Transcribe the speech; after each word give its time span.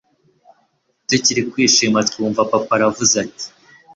tukiri 1.07 1.41
kwishima 1.51 1.97
twumva 2.09 2.41
papa 2.51 2.71
aravuze 2.75 3.15
ati 3.25 3.45